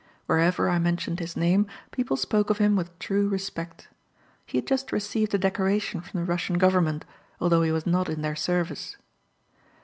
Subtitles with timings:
[0.25, 3.87] Wherever I mentioned his name, people spoke of him with true respect.
[4.47, 7.05] He had just received a decoration from the Russian government,
[7.39, 8.97] although he was not in their service.